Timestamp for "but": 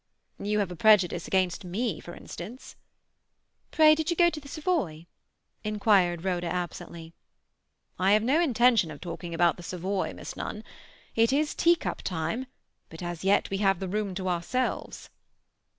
12.89-13.03